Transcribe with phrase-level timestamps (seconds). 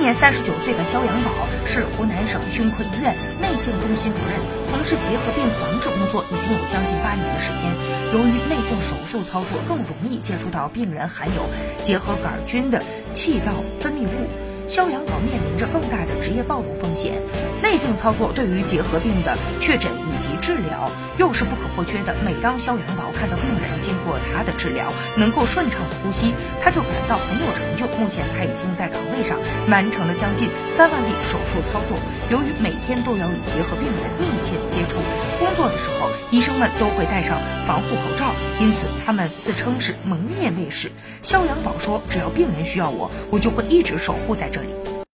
[0.00, 1.30] 今年三十九岁的肖阳宝
[1.66, 7.68] 是湖南省胸科医院内镜中心主任，从事结核病防治工作已经有将近八年的时间。
[8.14, 11.44] 由于内镜手术操作更容易接触到病人含有
[11.82, 12.82] 结核杆菌的
[13.12, 14.26] 气道分泌物。
[14.66, 17.20] 肖阳宝面临着更大的职业暴露风险，
[17.62, 22.14] 内镜操作对于结核病的确诊以及治疗又是不可或缺的。
[22.24, 27.86] 每当肖阳宝看到病人经过他的治疗能够顺畅的呼吸，他就感到很有成就。
[27.98, 29.38] 目前他已经在岗位上
[29.68, 31.98] 完成了将近三万例手术操作。
[32.30, 34.96] 由于每天都要与结核病人密切接触，
[35.38, 40.90] 工作的时候医生们都会戴上防护口罩，因此他们自称是蒙面卫士。
[41.22, 44.68] 肖阳宝说：“只要病人需要我，我就会一直守护在这里。”